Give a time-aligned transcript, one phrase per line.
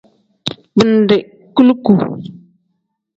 [0.77, 1.17] Bindi
[1.53, 1.93] kuluku.